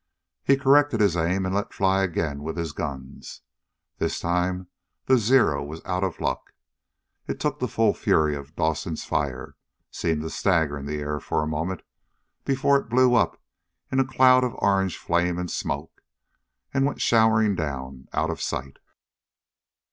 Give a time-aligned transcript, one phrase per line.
[0.43, 3.41] He corrected his aim and let fly again with his guns.
[3.99, 4.67] This time
[5.05, 6.53] the Zero was out of luck.
[7.27, 9.55] It took the full fury of Dawson's fire,
[9.91, 11.83] seemed to stagger in the air for a moment
[12.45, 13.39] before it blew up
[13.91, 16.01] in a cloud of orange flame and smoke,
[16.73, 18.77] and went showering down out of sight.